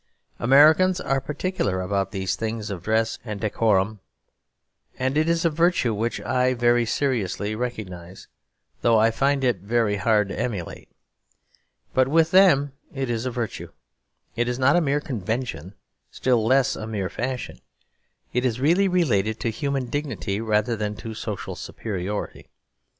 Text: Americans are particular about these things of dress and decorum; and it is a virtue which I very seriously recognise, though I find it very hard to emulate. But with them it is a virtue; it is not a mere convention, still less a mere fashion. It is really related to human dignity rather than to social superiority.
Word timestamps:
Americans 0.39 0.99
are 0.99 1.21
particular 1.21 1.79
about 1.79 2.09
these 2.09 2.35
things 2.35 2.71
of 2.71 2.81
dress 2.81 3.19
and 3.23 3.39
decorum; 3.39 3.99
and 4.97 5.15
it 5.15 5.29
is 5.29 5.45
a 5.45 5.49
virtue 5.51 5.93
which 5.93 6.19
I 6.21 6.55
very 6.55 6.87
seriously 6.87 7.53
recognise, 7.53 8.27
though 8.81 8.97
I 8.97 9.11
find 9.11 9.43
it 9.43 9.57
very 9.59 9.97
hard 9.97 10.29
to 10.29 10.39
emulate. 10.39 10.89
But 11.93 12.07
with 12.07 12.31
them 12.31 12.71
it 12.91 13.11
is 13.11 13.27
a 13.27 13.29
virtue; 13.29 13.71
it 14.35 14.47
is 14.47 14.57
not 14.57 14.75
a 14.75 14.81
mere 14.81 15.01
convention, 15.01 15.75
still 16.09 16.43
less 16.43 16.75
a 16.75 16.87
mere 16.87 17.07
fashion. 17.09 17.59
It 18.33 18.43
is 18.43 18.59
really 18.59 18.87
related 18.87 19.39
to 19.41 19.51
human 19.51 19.85
dignity 19.85 20.41
rather 20.41 20.75
than 20.75 20.95
to 20.95 21.13
social 21.13 21.55
superiority. 21.55 22.49